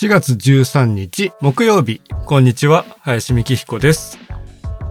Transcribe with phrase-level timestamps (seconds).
[0.00, 4.16] 4月13日木曜日、こんにちは、林美希彦です。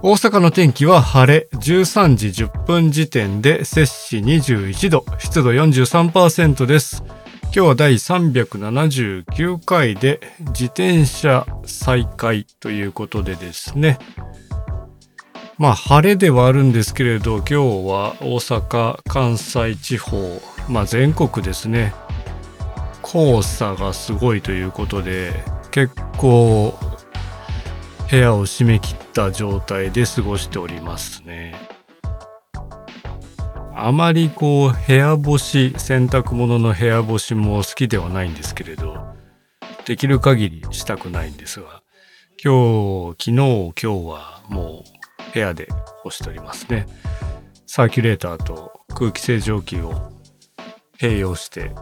[0.00, 7.02] 大阪の天気は晴れ、13時10分時点で摂氏21度、湿度43%です。
[7.46, 13.98] 今日は第379回で自転車再開ということでですね。
[15.58, 21.92] まあ晴れではあるんですけれど、今日は大阪、関西地方、まあ全国ですね。
[23.12, 26.74] 黄砂がすごいということで結構
[28.10, 31.54] 部屋を閉め切った状態で過ごしておりますね。
[33.74, 38.96] あまりこう部屋干し洗濯物の部屋干しも好きではないんですけれど
[39.84, 41.82] できる限りしたくないんですが
[42.42, 44.84] 今日昨日今日はも
[45.30, 45.68] う部屋で
[46.02, 46.86] 干しておりますね。
[47.66, 50.12] サーキュレーターと空気清浄機を
[50.98, 51.72] 併用して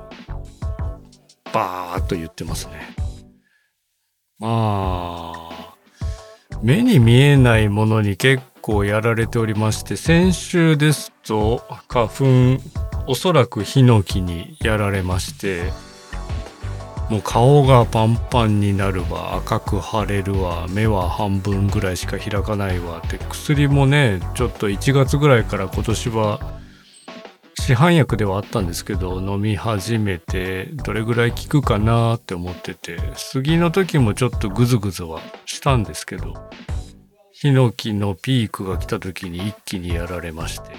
[1.52, 2.94] バーっと言ってますね。
[4.38, 5.74] まあ、
[6.62, 12.24] 目に見えないものに結構やられておりまして、先週ですと花粉、
[13.06, 15.72] おそらくヒノキにやられまして、
[17.10, 26.59] もう顔がパンパンになるわ赤く腫れるわ目は半分ぐらいしか開かないわって薬もねちょっと1月ぐらいから今年は
[27.58, 36.34] 市販薬ではあったんですけど飲み始めてどれぐらい効くかなって思ってて杉の時もちょっとグズグズはしたんですけど
[37.32, 40.70] ヒノキのピークが来た時に一気にやられまして。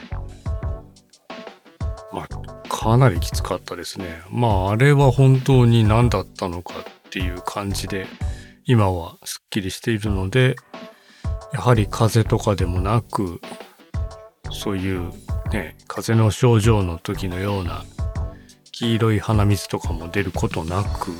[2.12, 4.22] まあかなりきつかったですね。
[4.30, 8.06] まああれは本当に何だったのかっていう感じで
[8.66, 10.56] 今はすっきりしているので
[11.54, 13.42] やはり風邪とかでもなく
[14.52, 15.12] そういう
[15.52, 17.84] ね、風邪の症状の時のような
[18.72, 21.12] 黄色い鼻水とかも出ることなく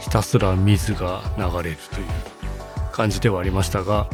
[0.00, 2.06] ひたすら水が流れるという
[2.92, 4.08] 感じではありましたが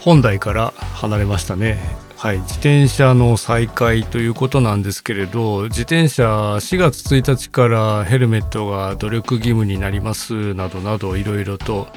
[0.00, 1.78] 本題から離れましたね。
[2.16, 11.88] はい、自転車の再開ということなんですけれど自転車4月1日からヘルメットが努力義務になりますなどなどいろいろと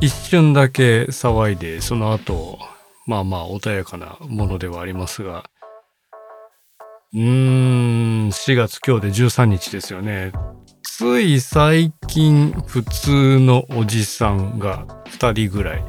[0.00, 2.58] 一瞬だけ騒いでその後
[3.06, 5.50] まあまあ穏やかなものではありますが
[7.14, 10.32] うーん、4月今日で13日ですよね。
[10.82, 15.84] つい最近普通のおじさんが2人ぐらい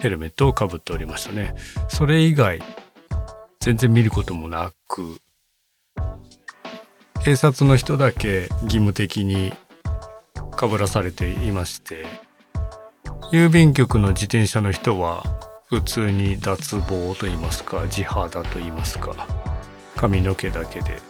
[0.00, 1.54] ヘルメットをかぶっておりましたね。
[1.88, 2.60] それ以外
[3.60, 5.18] 全然見ることもなく
[7.22, 9.52] 警察の人だけ義務的に
[10.56, 12.06] かぶらされていまして
[13.32, 15.22] 郵便局の自転車の人は
[15.66, 19.37] 普通に脱帽と言いますか地肌と言いますか
[19.98, 21.00] 髪の毛だけで。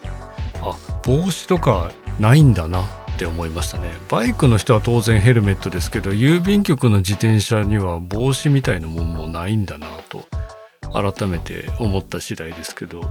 [0.63, 2.85] あ帽子とかないんだなっ
[3.19, 3.93] て思いましたね。
[4.09, 10.27] バイクの人は当然ヘルメットですけど郵便局の自転車には帽子みたいなもんもないんだなと
[10.93, 13.03] 改めて思った次第ですけど。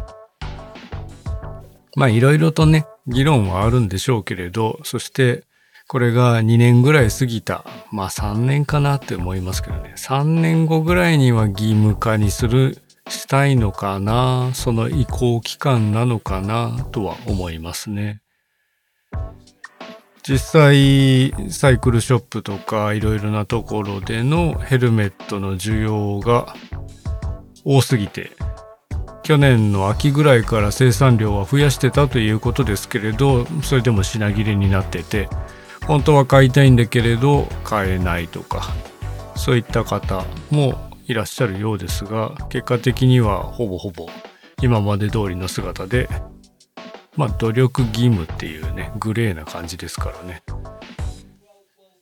[1.95, 5.45] まあいろいろとね議論はあるんでしょうけれどそして
[5.87, 7.63] これが2年ぐらい過ぎた。
[7.91, 9.93] まあ3年かなって思いますけどね。
[9.95, 12.77] 3年後ぐらいには義務化にする
[13.09, 18.21] したいのかなその移行期間なのかなとは思いますね。
[20.27, 26.53] 実際サイクルショップとかいろいろなところでのヘルメットの需要が
[27.63, 28.31] 多すぎて
[29.23, 35.29] 去年の秋ぐらいから生産量は増やしてたということですけれどそれでも品切れになってて
[35.85, 38.63] 本当は買いたいんだけれど買えないとか
[39.37, 44.07] そういった方もいらっしゃるようですが結果的にはほぼほぼ
[44.61, 46.09] 今まで通りの姿で
[47.15, 50.43] まあ努力義務っていうねグレーな感じですからね。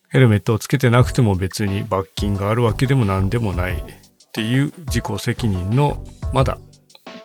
[0.09, 3.83] ヘルメットをつけてなくても別に罰金があるわけでも何でもないっ
[4.31, 6.57] ていう自己責任のまだ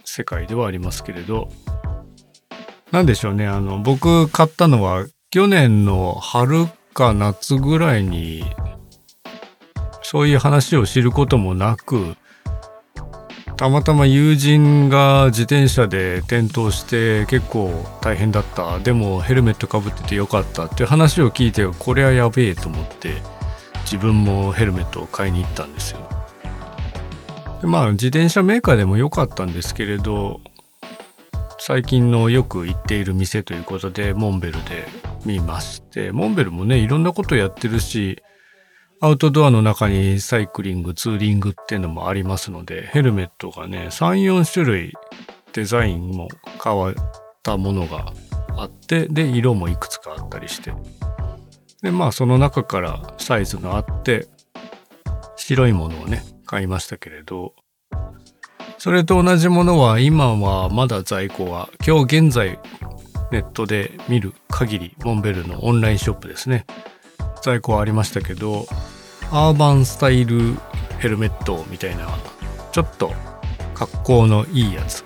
[0.05, 1.49] 世界ではありますけれど。
[2.91, 8.45] 何でしょうねあの僕買ったのは去年の春か夏ぐらいに
[10.11, 12.17] そういう話を知ることもなく
[13.57, 17.71] たまたま友人が自転車で転倒して結構
[18.03, 23.23] 大変だったでもヘルメットかぶっててよかったって話を聞いてこれはやべえと思って
[23.85, 26.01] 自分もヘルメットを買いに行ったんですよ。
[27.61, 30.41] でまあ自転車メーカーでも良かったんですけれど
[31.61, 34.89] 最近のよく行っている店ということでモンベルで
[35.25, 38.21] 見ましてモンベルもねいろんなことやってるし
[39.03, 44.93] アウトドアの中にサイクリング、ツーリングっていうのもありますので、ヘルメットがね、3、4種類
[45.53, 46.29] デザインも
[46.63, 46.95] 変わっ
[47.43, 48.13] たものが
[48.59, 50.75] あって、で、色もいくつかあったりして、
[51.83, 54.29] でまあその中からサイズがあって
[55.37, 57.55] 白いものをね買いましたけれど。
[58.79, 62.59] それと同じものは今はまだ在庫は今日現在
[63.31, 66.65] ネットで見る限りモンベルのオンラインショップですね。
[67.43, 68.67] 在庫はありましたけど
[69.31, 70.55] アーバンスタイル
[70.99, 72.09] ヘルメットみたいな
[72.73, 73.13] ちょっと
[73.75, 75.05] 格好のいいやつ。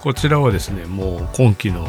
[0.00, 1.86] こちらはですねもう今期の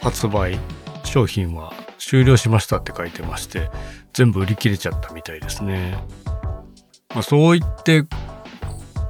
[0.00, 0.58] 発売
[1.04, 3.70] 商品は終了しましたって書いてまして
[4.12, 5.96] 全部売り切れちゃったみたいですね、
[7.10, 8.04] まあ、そう言って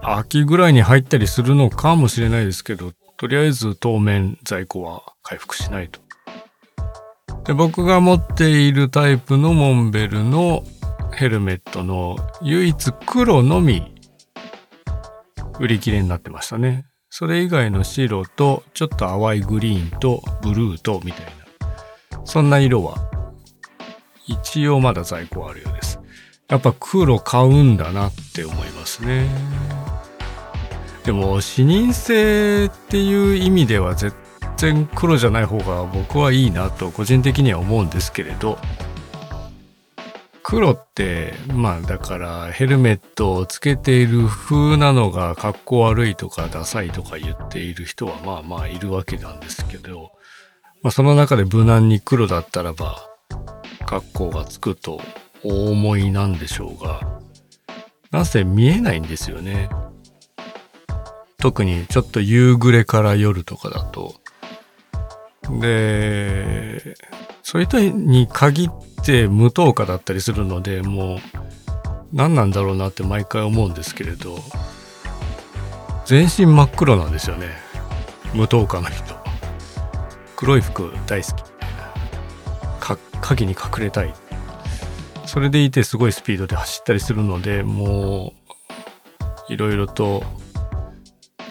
[0.03, 6.04] 秋ぐらいに入ったりするのかもしれないですけどとりあえず当面在庫は回復しないと。
[7.45, 10.65] で僕が持っているタイプのモンベルの
[11.13, 13.95] ヘルメットの唯一黒のみ
[15.61, 16.87] 売り切れになってましたね。
[17.11, 22.25] それ以外の白とちょっと淡いグリーンとブルーとみたいな。
[22.25, 22.97] そんな色は
[24.27, 26.01] 一応まだ在庫あるようです。
[26.49, 29.29] やっぱ黒買うんだなって思いますね。
[31.05, 34.17] でも視認性っていう意味では絶
[34.57, 38.59] 然黒じゃない方が僕はいいなと個人的には思うんですけれど
[40.43, 50.13] 黒ってまあだからヘルメットをつけている風なのがかっこ悪いとかダサいとか言っている人はまあまあいるわけなんですけど、
[50.83, 53.09] まあ、その中で無難に黒だったらば
[53.87, 55.01] 格好がつくと
[55.43, 57.21] お思いなんでしょうが
[58.11, 59.69] なぜ見えないんですよね。
[61.39, 64.15] 特にちょっと夕暮れから夜とかだと。
[65.51, 66.97] で、
[67.43, 71.19] そういう人に限って無灯火だったりするのでもう
[72.13, 74.39] 何なんだろうなって毎回思うんですけれど
[76.07, 77.49] 全身真っ黒なんですよね。
[78.35, 79.15] 無灯火の人。
[80.37, 82.99] 黒い服大好きみたいな。
[83.21, 84.13] 影に隠れたい。
[85.27, 88.35] それでいてすごいスピードで走ったりするのでも
[89.49, 90.23] ういろいろと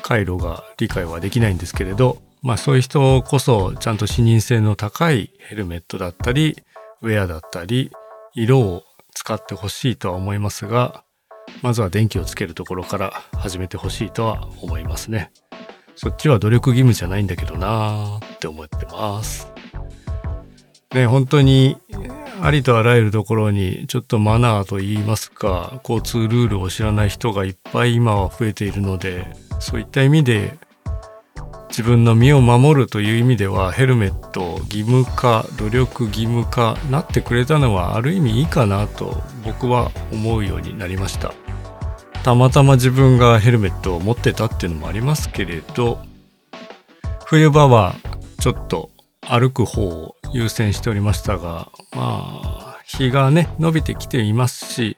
[0.03, 6.57] 回路が理解はできないんですけれどまあそういう人こそちゃんと視認性の高いヘルメットだったり
[7.01, 7.89] ウェアだったり
[8.33, 8.83] 色を
[9.15, 11.05] 使ってほしいとは思いますが
[11.61, 15.31] まずは電気をつけるところから始めてほしいとは思いますね。
[15.95, 19.51] そっちは努力義務じゃないんだけどなーって思ってます。
[20.93, 21.77] ね本当に
[22.41, 29.27] ありとあらゆるところにちょっとマナーといいますか交通ルールを知らない人がいっぱい今は増えているので
[29.59, 30.57] そういった意味で
[31.73, 41.33] 自分の身を守るという意味ではヘルメット義務化努力義務化なってくれたのはある意味いいかなと僕は思うようになりました。
[42.23, 45.99] たまたま自分がヘルメットを持ってたっていうのもありますけれど
[47.25, 47.95] 冬場は
[48.39, 48.91] ちょっと
[49.21, 54.97] 歩く方を優先しておりましたがまあ日がね伸びてきていますし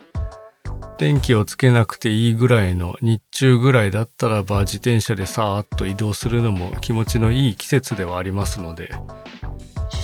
[0.98, 8.92] 電気をつけなくていいぐらいの日中ぐらいだったらば自転車でさーっと移動するのも気持ちのいい季節ではありますので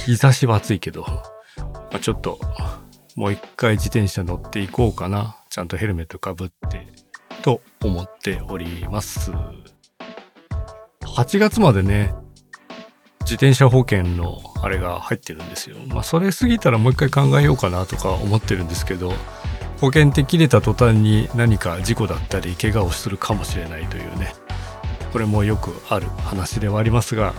[0.05, 2.39] 日差しは暑いけど、まあ、ちょっと
[3.15, 5.37] もう一回自転車乗っていこうかな。
[5.49, 6.87] ちゃんとヘルメットかぶって
[7.41, 9.31] と思っております。
[11.03, 12.13] 8月までね
[13.21, 15.75] 自転車保険のあれが入ってるんですよ。
[15.87, 19.13] まあそれ過ぎたらもう一回考えようかなとか思ってるんですけど
[19.81, 24.35] 保険って切れた途端に何か事故だったり怪我をするかもしれないというね。
[25.11, 27.33] これもよくある話ではありますが。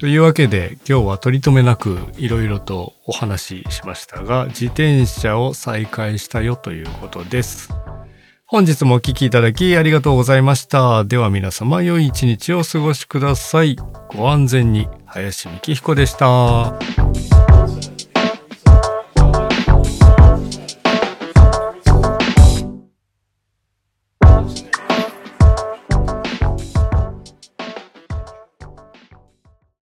[0.00, 7.70] というわけで今日は取り留めなくいろいろとお話ししましたが自転車を再開したよということです。
[8.46, 11.04] 本日もお聴きいただきありがとうございました。
[11.04, 13.76] では皆様良い一日をお過ごしください。
[14.08, 17.57] ご安全に林幹彦でした。